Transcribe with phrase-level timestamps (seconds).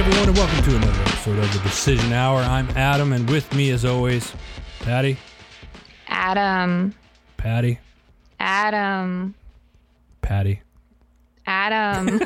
[0.00, 2.40] everyone, and welcome to another episode of the Decision Hour.
[2.40, 4.32] I'm Adam, and with me, as always,
[4.78, 5.18] Patty.
[6.08, 6.94] Adam.
[7.36, 7.78] Patty.
[8.38, 9.34] Adam.
[10.22, 10.62] Patty.
[11.46, 12.18] Adam.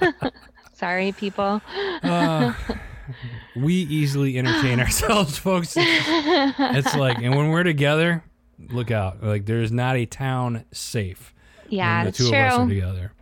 [0.72, 1.60] Sorry, people.
[2.02, 2.54] Uh,
[3.54, 5.74] we easily entertain ourselves, folks.
[5.76, 8.24] It's like, and when we're together,
[8.70, 9.22] look out.
[9.22, 11.34] Like, there's not a town safe
[11.68, 13.12] Yeah, when the two of us are together.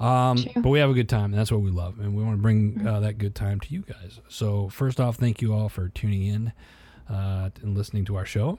[0.00, 0.62] Um, True.
[0.62, 2.42] but we have a good time, and that's what we love, and we want to
[2.42, 4.20] bring uh, that good time to you guys.
[4.28, 6.52] So first off, thank you all for tuning in
[7.10, 8.58] uh, and listening to our show.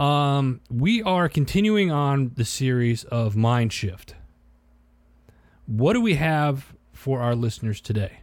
[0.00, 4.14] Um, we are continuing on the series of Mind Shift.
[5.66, 8.20] What do we have for our listeners today?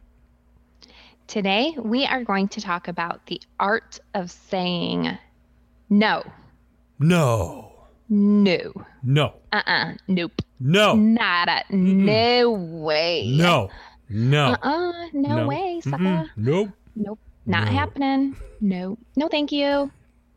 [1.28, 5.18] Today, we are going to talk about the art of saying
[5.90, 6.24] no.
[7.00, 7.74] No,
[8.10, 8.72] No.
[9.04, 10.42] no, Uh uh Nope.
[10.60, 11.64] No, Nada.
[11.70, 13.36] No way.
[13.38, 13.70] no,
[14.10, 15.98] no, Uh uh No, way, sucker.
[15.98, 16.30] Mm-mm.
[16.38, 17.20] nope, Nope.
[17.46, 17.72] Not No.
[17.72, 18.36] happening.
[18.62, 18.98] No.
[19.16, 19.92] No, thank you.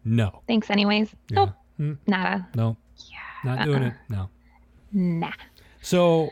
[0.04, 1.10] no, Thanks, anyways.
[1.30, 1.34] Yeah.
[1.36, 1.50] Nope.
[1.80, 2.48] Mm, Nada.
[2.54, 2.76] no,
[3.10, 3.16] Yeah.
[3.54, 3.88] not doing uh-uh.
[3.88, 3.94] it.
[4.08, 4.28] No.
[4.92, 5.32] Nah.
[5.80, 6.30] So,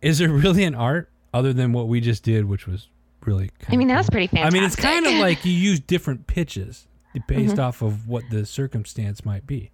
[0.00, 2.88] is there really an art other than what we just did, which was
[3.24, 3.50] really?
[3.58, 4.52] Kind I mean, that's pretty fantastic.
[4.52, 6.86] I mean, it's kind of like you use different pitches
[7.26, 7.60] based Mm-hmm.
[7.60, 9.70] off of what the circumstance might be.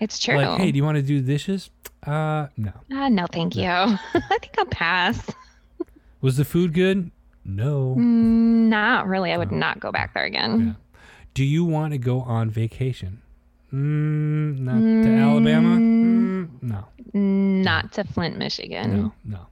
[0.00, 0.36] It's true.
[0.36, 1.70] Like, hey, do you want to do dishes?
[2.06, 2.72] Uh, no.
[2.92, 3.64] Ah, no, thank you.
[3.68, 3.98] I
[4.40, 5.20] think I'll pass.
[6.20, 7.10] Was the food good?
[7.44, 7.94] No.
[7.98, 9.32] Mm, Not really.
[9.32, 9.56] I would Oh.
[9.56, 10.66] not go back there again.
[10.66, 10.72] Yeah.
[11.34, 13.20] Do you want to go on vacation?
[13.72, 15.76] Mm, not to Alabama.
[15.76, 16.84] Mm, no.
[17.14, 19.12] Not to Flint, Michigan.
[19.24, 19.46] No.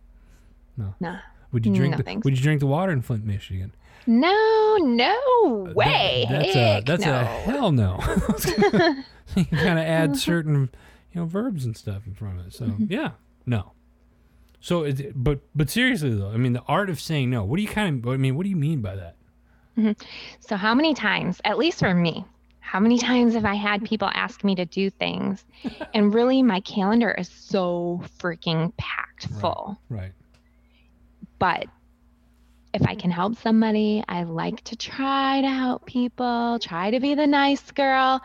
[0.77, 0.95] No.
[1.01, 1.19] No.
[1.53, 1.93] Would you drink?
[1.93, 2.25] No, the, thanks.
[2.25, 3.73] would you drink the water in Flint, Michigan?
[4.09, 6.27] No, no That- way.
[6.29, 7.21] that's a that's no.
[7.21, 7.99] a hell no.
[9.37, 10.71] you kind of add certain
[11.13, 12.55] you know verbs and stuff in front of it.
[12.55, 12.87] So Mm-hmm.
[12.89, 13.11] yeah,
[13.47, 13.73] no.
[14.61, 17.45] So it, but but seriously though, I mean the art of saying no.
[17.45, 18.35] What do you kind of I mean?
[18.37, 19.15] What do you mean by that?
[20.41, 22.25] So, how many times, at least for me,
[22.59, 25.45] how many times have I had people ask me to do things?
[25.95, 29.41] and really, my calendar is so freaking packed Right.
[29.41, 29.79] full.
[29.89, 30.11] Right.
[31.39, 31.67] But
[32.75, 37.15] if I can help somebody, I like to try to help people, try to be
[37.15, 38.21] the nice girl.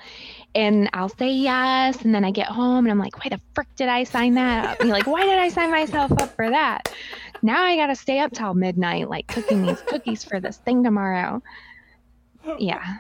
[0.54, 2.02] And I'll say yes.
[2.02, 4.66] And then I get home and I'm like, why the frick did I sign that
[4.66, 4.80] up?
[4.80, 6.94] And you're like, why did I sign myself up for that?
[7.42, 10.84] Now I got to stay up till midnight, like cooking these cookies for this thing
[10.84, 11.42] tomorrow.
[12.60, 12.98] Yeah.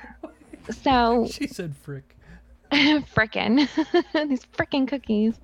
[0.71, 2.15] So, She said frick.
[2.71, 3.67] frickin',
[4.29, 5.35] these frickin' cookies.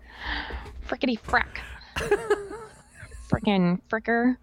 [0.88, 1.62] Frickety frick.
[3.30, 4.38] Frickin' fricker.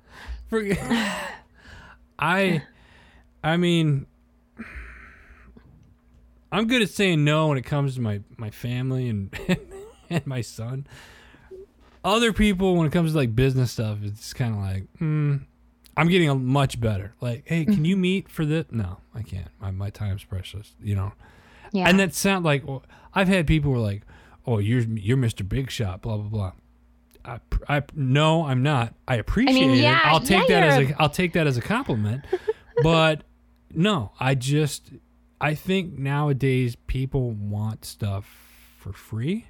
[2.18, 2.62] I
[3.42, 4.06] I mean
[6.52, 9.30] I'm good at saying no when it comes to my my family and
[10.10, 10.86] and my son.
[12.04, 15.44] Other people, when it comes to like business stuff, it's kind of like, mm,
[15.96, 17.14] I'm getting a much better.
[17.20, 18.66] Like, hey, can you meet for this?
[18.70, 19.48] No, I can't.
[19.60, 20.74] My my time's precious.
[20.80, 21.12] You know.
[21.72, 21.88] Yeah.
[21.88, 24.02] And that sound like well, I've had people who are like,
[24.46, 25.46] "Oh, you're you're Mr.
[25.46, 26.52] Big Shot," blah blah blah.
[27.26, 28.94] I, I no, I'm not.
[29.08, 30.06] I appreciate yeah, it.
[30.06, 32.24] I'll take yeah, that as a I'll take that as a compliment.
[32.82, 33.22] but
[33.74, 34.90] no, I just
[35.40, 38.26] I think nowadays people want stuff
[38.78, 39.46] for free,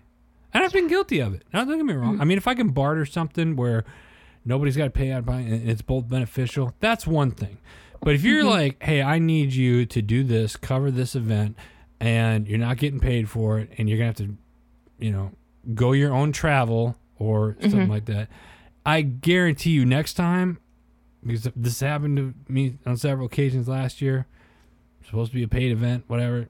[0.53, 1.45] and I've been guilty of it.
[1.53, 2.21] Now, don't get me wrong.
[2.21, 3.85] I mean, if I can barter something where
[4.45, 7.59] nobody's got to pay out by and it's both beneficial, that's one thing.
[8.01, 11.57] But if you're like, hey, I need you to do this, cover this event,
[12.01, 14.37] and you're not getting paid for it, and you're gonna have to,
[14.99, 15.33] you know,
[15.75, 18.29] go your own travel or something like that,
[18.85, 20.59] I guarantee you next time,
[21.25, 24.27] because this happened to me on several occasions last year,
[25.05, 26.49] supposed to be a paid event, whatever.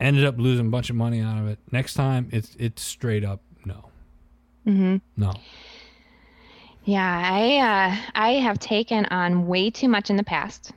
[0.00, 1.58] Ended up losing a bunch of money out of it.
[1.70, 3.88] Next time, it's it's straight up no,
[4.66, 4.96] Mm-hmm.
[5.16, 5.32] no.
[6.84, 10.72] Yeah, I uh, I have taken on way too much in the past.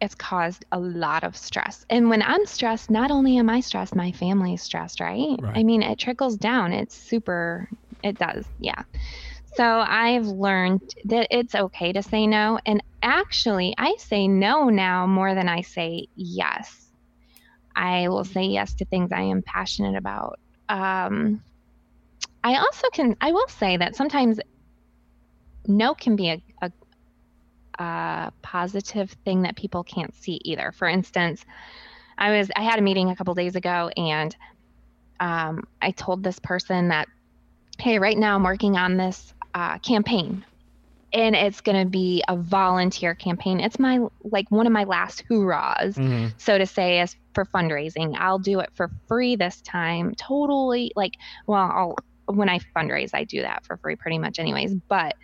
[0.00, 1.84] It's caused a lot of stress.
[1.90, 5.36] And when I'm stressed, not only am I stressed, my family is stressed, right?
[5.40, 5.56] Right.
[5.56, 6.72] I mean, it trickles down.
[6.72, 7.68] It's super
[8.02, 8.46] it does.
[8.58, 8.82] Yeah.
[9.56, 12.58] So I've learned that it's okay to say no.
[12.64, 16.88] And actually, I say no now more than I say yes.
[17.74, 20.38] I will say yes to things I am passionate about.
[20.68, 21.42] Um,
[22.42, 24.40] I also can, I will say that sometimes
[25.66, 26.70] no can be a, a,
[27.80, 30.72] a positive thing that people can't see either.
[30.72, 31.44] For instance,
[32.18, 34.36] I was, I had a meeting a couple days ago and
[35.18, 37.08] um, I told this person that,
[37.78, 40.44] hey, right now I'm working on this uh, campaign
[41.12, 43.58] and it's going to be a volunteer campaign.
[43.58, 46.28] It's my, like one of my last hoorahs Mm-hmm.
[46.38, 51.14] so to say as for fundraising i'll do it for free this time totally like
[51.46, 51.96] well i'll
[52.26, 55.14] when i fundraise i do that for free pretty much anyways but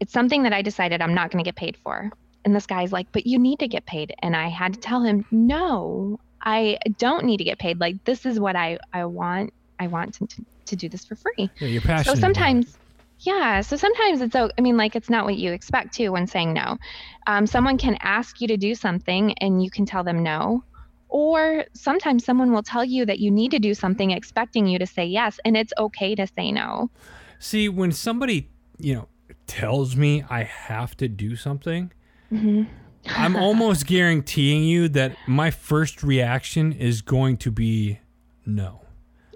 [0.00, 2.10] it's something that I decided I'm not going to get paid for.
[2.44, 4.14] And this guy's like, but you need to get paid.
[4.22, 7.80] And I had to tell him, no, I don't need to get paid.
[7.80, 9.52] Like, this is what I, I want.
[9.80, 11.50] I want to, to, to do this for free.
[11.58, 12.14] Yeah, you're passionate.
[12.14, 12.78] So sometimes,
[13.20, 13.62] yeah.
[13.62, 16.78] So sometimes it's, I mean, like, it's not what you expect to when saying no.
[17.26, 20.62] Um, someone can ask you to do something and you can tell them no.
[21.08, 24.86] Or sometimes someone will tell you that you need to do something expecting you to
[24.86, 25.40] say yes.
[25.44, 26.90] And it's okay to say no.
[27.38, 29.08] See, when somebody, you know,
[29.46, 31.92] tells me I have to do something,
[32.30, 38.00] I'm almost guaranteeing you that my first reaction is going to be
[38.44, 38.82] no.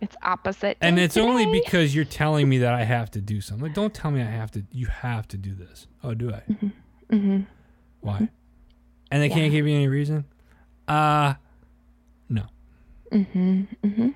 [0.02, 0.78] It's opposite.
[0.80, 3.66] And it's only because you're telling me that I have to do something.
[3.66, 4.64] Like, don't tell me I have to.
[4.72, 5.86] You have to do this.
[6.02, 6.42] Oh, do I?
[7.12, 7.46] Mhm.
[8.00, 8.28] Why?
[9.10, 10.24] And they can't give you any reason.
[10.88, 11.34] Uh
[12.28, 12.44] no.
[13.12, 14.08] hmm hmm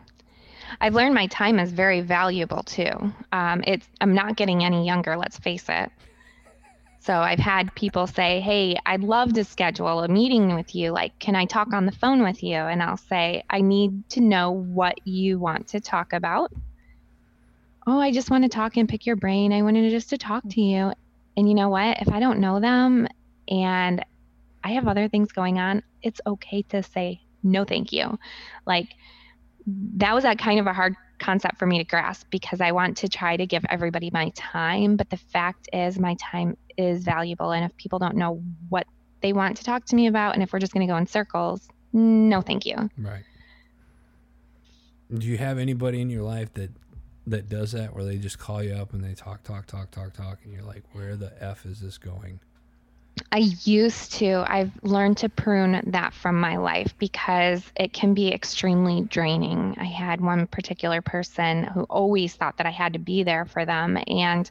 [0.80, 3.12] I've learned my time is very valuable too.
[3.32, 5.16] Um, it's I'm not getting any younger.
[5.16, 5.90] Let's face it.
[7.00, 10.90] So I've had people say, "Hey, I'd love to schedule a meeting with you.
[10.90, 14.20] Like, can I talk on the phone with you?" And I'll say, "I need to
[14.20, 16.50] know what you want to talk about."
[17.86, 19.52] Oh, I just want to talk and pick your brain.
[19.52, 20.92] I wanted just to talk to you.
[21.36, 22.00] And you know what?
[22.00, 23.06] If I don't know them
[23.48, 24.04] and
[24.62, 28.18] I have other things going on, it's okay to say no, thank you.
[28.66, 28.88] Like
[29.66, 32.96] that was a kind of a hard concept for me to grasp because I want
[32.98, 37.52] to try to give everybody my time, but the fact is my time is valuable
[37.52, 38.86] and if people don't know what
[39.20, 41.06] they want to talk to me about and if we're just going to go in
[41.06, 42.90] circles, no thank you.
[42.98, 43.22] Right.
[45.16, 46.70] Do you have anybody in your life that
[47.26, 50.12] that does that where they just call you up and they talk talk talk talk
[50.12, 52.40] talk and you're like where the f is this going?
[53.32, 54.44] I used to.
[54.46, 59.74] I've learned to prune that from my life because it can be extremely draining.
[59.78, 63.64] I had one particular person who always thought that I had to be there for
[63.64, 63.98] them.
[64.06, 64.48] And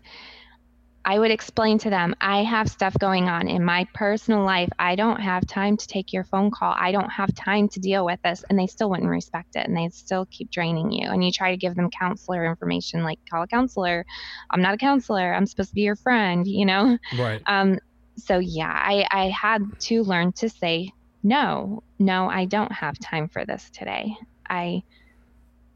[1.05, 4.69] I would explain to them, I have stuff going on in my personal life.
[4.79, 6.73] I don't have time to take your phone call.
[6.77, 8.43] I don't have time to deal with this.
[8.49, 11.09] And they still wouldn't respect it and they'd still keep draining you.
[11.09, 14.05] And you try to give them counselor information like, call a counselor.
[14.49, 15.33] I'm not a counselor.
[15.33, 16.97] I'm supposed to be your friend, you know?
[17.17, 17.41] Right.
[17.47, 17.79] Um,
[18.15, 20.93] so yeah, I, I had to learn to say
[21.23, 24.15] no, no, I don't have time for this today.
[24.49, 24.83] I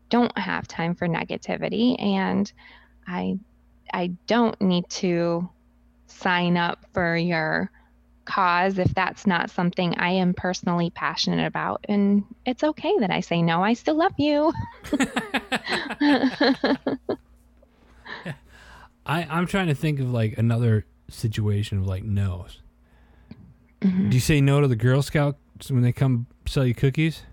[0.09, 2.51] don't have time for negativity and
[3.07, 3.37] I
[3.93, 5.49] I don't need to
[6.07, 7.71] sign up for your
[8.25, 11.85] cause if that's not something I am personally passionate about.
[11.87, 13.63] And it's okay that I say no.
[13.63, 14.51] I still love you.
[19.05, 22.61] I I'm trying to think of like another situation of like no's.
[23.81, 24.09] Mhm.
[24.09, 27.23] Do you say no to the Girl Scouts when they come sell you cookies?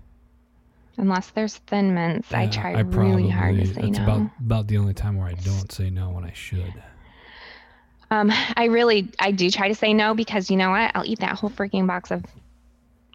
[0.97, 4.05] Unless there's thin mints, I Yeah, try really hard to say that's no.
[4.05, 6.83] about about the only time where I don't say no when I should.
[8.11, 10.93] Um, I really, I do try to say no because you know what?
[10.95, 12.25] I'll eat that whole freaking box of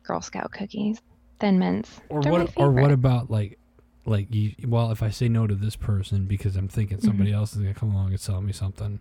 [0.04, 1.00] Girl Scout cookies,
[1.40, 2.02] Thin Mints.
[2.10, 2.52] Or They're what?
[2.58, 3.58] Or what about like,
[4.06, 4.56] like you?
[4.68, 7.08] Well, if I say no to this person because I'm thinking Mm-hmm.
[7.08, 9.00] somebody else is gonna come along and sell me something,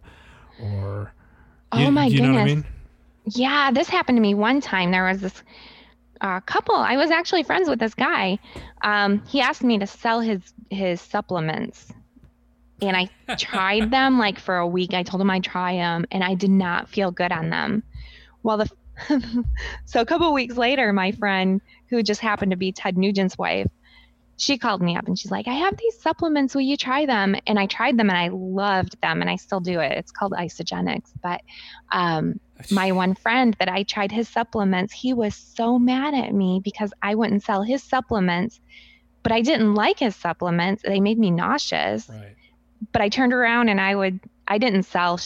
[0.62, 1.12] or
[1.72, 2.64] Oh you, my you know what I goodness.
[2.64, 2.74] mean?
[3.34, 4.90] Yeah, this happened to me one time.
[4.90, 5.42] There was this
[6.20, 6.74] uh, couple.
[6.74, 8.38] I was actually friends with this guy.
[8.82, 10.40] Um, he asked me to sell his
[10.70, 11.92] his supplements,
[12.80, 14.94] and I tried them like for a week.
[14.94, 17.82] I told him I'd try them, and I did not feel good on them.
[18.42, 18.70] Well, the
[19.84, 23.68] so a couple weeks later, my friend who just happened to be Ted Nugent's wife,
[24.38, 26.54] she called me up and she's like, "I have these supplements.
[26.54, 29.60] Will you try them?" And I tried them, and I loved them, and I still
[29.60, 29.92] do it.
[29.92, 31.42] It's called Isagenix, but
[31.92, 32.40] um,
[32.70, 36.92] my one friend that I tried his supplements, he was so mad at me because
[37.02, 38.60] I wouldn't sell his supplements,
[39.22, 40.82] but I didn't like his supplements.
[40.82, 42.08] They made me nauseous.
[42.08, 42.34] Right.
[42.92, 45.20] But I turned around and I would, I didn't sell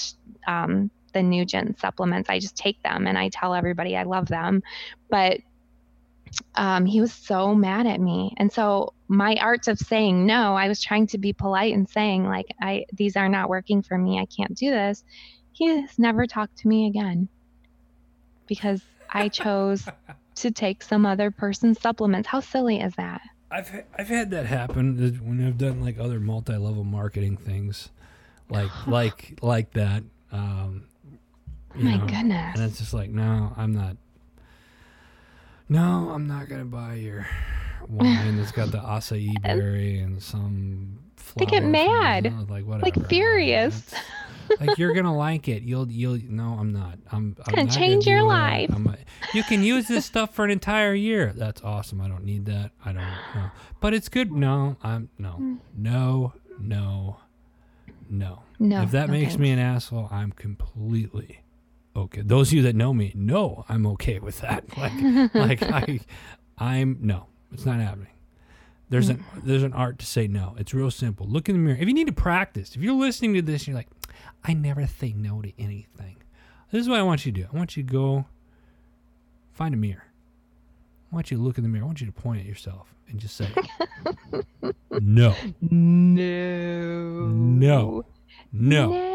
[0.46, 2.28] um, the Nugent supplements.
[2.28, 4.62] I just take them and I tell everybody I love them.
[5.10, 5.40] But
[6.54, 8.34] um, he was so mad at me.
[8.36, 12.24] And so my art of saying no, I was trying to be polite and saying
[12.24, 14.18] like, I, these are not working for me.
[14.18, 15.04] I can't do this.
[15.52, 17.28] He has never talked to me again
[18.46, 19.86] because I chose
[20.36, 22.28] to take some other person's supplements.
[22.28, 23.20] How silly is that?
[23.50, 27.90] I've I've had that happen when I've done like other multi-level marketing things,
[28.48, 30.02] like like like that.
[30.32, 30.84] Um,
[31.76, 32.56] you My know, goodness.
[32.56, 33.96] And it's just like, no, I'm not.
[35.72, 37.26] No, I'm not gonna buy your
[37.88, 40.98] wine that's got the acai berry and some.
[41.36, 42.24] They get from mad.
[42.24, 42.46] Brazil.
[42.50, 43.06] like whatever.
[43.08, 43.94] furious.
[44.60, 45.62] Like you're gonna like it.
[45.62, 46.98] You'll you'll no, I'm not.
[47.10, 47.36] I'm.
[47.46, 48.70] I'm gonna not change do your life.
[48.70, 48.98] A-
[49.34, 51.32] you can use this stuff for an entire year.
[51.34, 52.00] That's awesome.
[52.02, 52.72] I don't need that.
[52.84, 53.02] I don't
[53.34, 53.50] know.
[53.80, 54.30] But it's good.
[54.32, 55.54] No, I'm no, Hmm.
[55.76, 57.16] no, no,
[58.10, 58.42] no.
[58.58, 58.82] No.
[58.82, 61.40] if that no makes me an asshole, I'm completely
[61.96, 62.22] okay.
[62.22, 64.64] Those of you that know me know I'm okay with that.
[64.76, 66.00] Like, like I,
[66.58, 68.08] I'm no, it's not happening.
[68.88, 69.40] There's an hmm.
[69.48, 70.54] there's an art to say no.
[70.58, 71.26] It's real simple.
[71.26, 71.78] Look in the mirror.
[71.80, 73.88] If you need to practice, if you're listening to this, and you're like,
[74.44, 76.16] I never say no to anything.
[76.70, 77.46] This is what I want you to do.
[77.52, 78.26] I want you to go
[79.52, 80.04] find a mirror.
[81.10, 81.84] I want you to look in the mirror.
[81.84, 83.48] I want you to point at yourself and just say,
[84.90, 87.26] no, No.
[87.26, 87.26] No.
[87.30, 88.04] no.
[88.52, 89.11] No.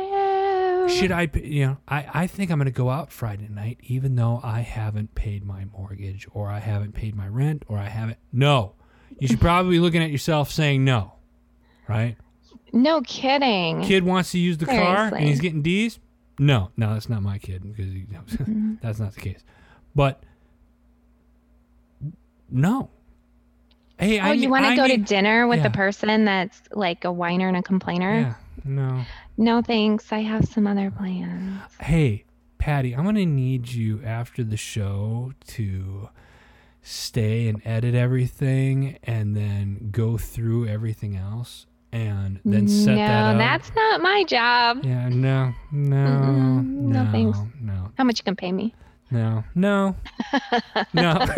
[0.89, 4.15] Should I, you know, I, I think I'm going to go out Friday night, even
[4.15, 8.17] though I haven't paid my mortgage or I haven't paid my rent or I haven't.
[8.31, 8.73] No.
[9.19, 11.13] You should probably be looking at yourself saying no,
[11.87, 12.17] right?
[12.73, 13.81] No kidding.
[13.83, 15.99] Kid wants to use the car and he's getting D's.
[16.39, 18.75] No, no, that's not my kid because he, Mm-hmm.
[18.81, 19.43] that's not the case.
[19.95, 20.21] But
[22.49, 22.89] no.
[23.97, 24.27] Hey, I.
[24.27, 25.67] Oh, I you want to I go to dinner with Yeah.
[25.67, 28.19] a person that's like a whiner and a complainer?
[28.19, 29.03] Yeah, no.
[29.37, 30.11] No, thanks.
[30.11, 31.61] I have some other plans.
[31.79, 32.25] Hey,
[32.57, 36.09] Patty, I'm gonna need you after the show to
[36.81, 43.23] stay and edit everything, and then go through everything else, and then set no, that
[43.25, 43.33] up.
[43.33, 44.83] No, that's not my job.
[44.83, 47.37] yeah, no, no, Mm-mm, no, no thanks.
[47.61, 48.73] no, How much you can pay me?
[49.11, 49.95] no, no,
[50.93, 51.25] no.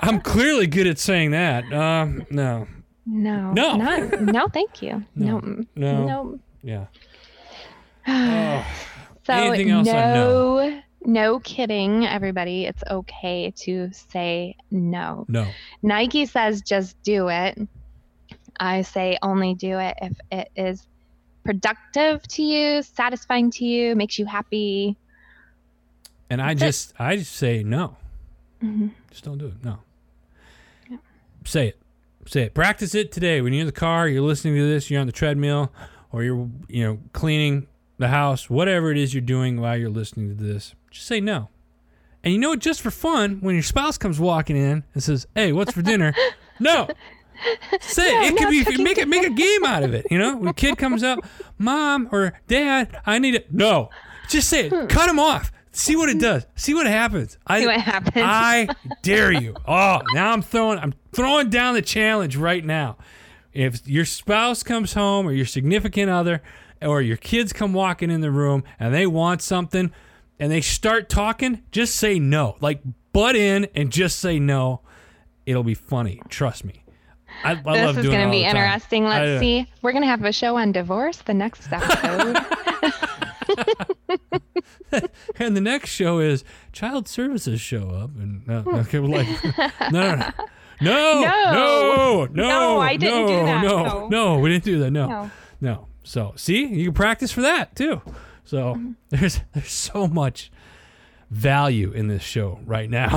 [0.00, 1.70] I'm clearly good at saying that.
[1.72, 2.66] Um, no,
[3.06, 3.52] No.
[3.52, 3.76] No.
[3.76, 5.04] Not, no, thank you.
[5.14, 5.38] No.
[5.40, 5.64] No.
[5.76, 6.40] no, No.
[6.62, 6.86] yeah.
[8.06, 8.66] Oh,
[9.26, 12.66] So Anything else no, no kidding, everybody.
[12.66, 15.24] It's okay to say no.
[15.28, 15.46] no.
[15.82, 17.58] Nike says just do it.
[18.60, 20.86] I say only do it if it is
[21.42, 24.96] productive to you, satisfying to you, makes you happy.
[26.28, 26.66] And I That's it.
[26.66, 27.96] just, I just say no.
[28.62, 28.90] Mhm.
[29.10, 29.64] Just don't do it.
[29.64, 29.78] No.
[30.90, 30.98] Yeah.
[31.44, 31.78] Say it.
[32.26, 32.54] Say it.
[32.54, 33.40] Practice it today.
[33.40, 35.72] When you're in the car, you're listening to this, you're on the treadmill,
[36.12, 37.66] or you're, you know, cleaning
[37.98, 41.48] the house, whatever it is you're doing while you're listening to this, just say no.
[42.22, 42.60] And you know what?
[42.60, 46.14] Just for fun, when your spouse comes walking in and says, "Hey, what's for dinner?"
[46.60, 46.88] no.
[47.80, 48.36] Say No, it.
[48.36, 50.06] Could be make it make a game out of it.
[50.10, 51.18] You know, when a kid comes up,
[51.58, 53.52] mom or dad, I need it.
[53.52, 53.90] No,
[54.28, 54.88] just say it.
[54.88, 55.52] Cut him off.
[55.74, 56.46] See what it does.
[56.54, 57.36] See what happens.
[57.46, 58.14] I, See what happens.
[58.16, 58.68] I
[59.02, 59.56] dare you.
[59.66, 62.96] Oh, now I'm throwing I'm throwing down the challenge right now.
[63.52, 66.42] If your spouse comes home or your significant other
[66.80, 69.92] or your kids come walking in the room and they want something
[70.38, 72.56] and they start talking, just say no.
[72.60, 72.80] Like
[73.12, 74.80] butt in and just say no.
[75.46, 76.20] It'll be funny.
[76.28, 76.84] Trust me.
[77.42, 79.04] I, I this love is going to be interesting.
[79.04, 79.66] Let's I- see.
[79.82, 82.38] We're going to have a show on divorce the next episode.
[85.46, 89.28] And the next show is child services show up and uh, okay, we're like
[89.92, 90.32] no no
[90.80, 92.26] no no no No.
[92.26, 93.62] no No, I didn't do no, that.
[93.62, 94.08] no No.
[94.08, 95.30] no we didn't do that no No.
[95.60, 98.00] no so see you can practice for that too
[98.44, 98.92] so Mm-hmm.
[99.10, 100.50] there's there's so much
[101.30, 103.10] value in this show right now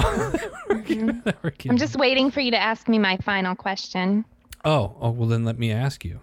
[0.70, 0.84] We're
[1.70, 4.26] I'm just waiting for you to ask me my final question.
[4.66, 6.20] oh oh well then let me ask you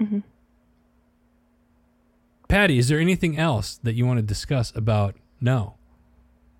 [0.00, 0.22] Mhm.
[2.48, 5.74] Patty is there anything else that you want to discuss about no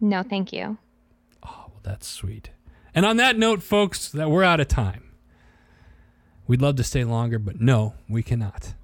[0.01, 0.79] No, thank you.
[1.43, 2.51] Oh, well, that's sweet.
[2.95, 5.03] And on that note, folks, that we're out of time.
[6.47, 8.75] We'd love to stay longer, but no, we cannot.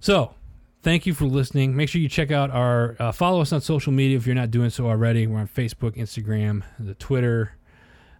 [0.00, 0.34] So,
[0.82, 1.76] thank you for listening.
[1.76, 4.50] Make sure you check out our uh, follow us on social media if you're not
[4.50, 5.26] doing so already.
[5.26, 7.52] We're on Facebook, Instagram, the Twitter.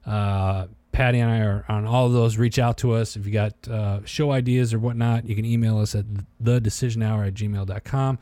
[0.07, 2.37] Uh, Patty and I are on all of those.
[2.37, 5.25] Reach out to us if you got uh, show ideas or whatnot.
[5.25, 6.05] You can email us at
[6.41, 8.19] the decision hour at gmail.com.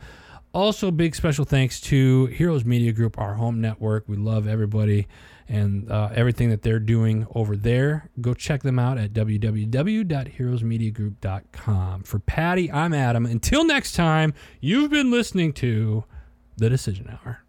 [0.51, 4.05] Also, big special thanks to Heroes Media Group, our home network.
[4.07, 5.07] We love everybody
[5.47, 8.09] and uh, everything that they're doing over there.
[8.19, 12.03] Go check them out at www.heroesmediagroup.com.
[12.03, 13.27] For Patty, I'm Adam.
[13.27, 16.03] Until next time, you've been listening to
[16.57, 17.43] The Decision Hour.